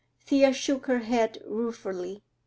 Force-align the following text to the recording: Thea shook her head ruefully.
Thea 0.25 0.51
shook 0.51 0.87
her 0.87 1.01
head 1.01 1.43
ruefully. 1.45 2.23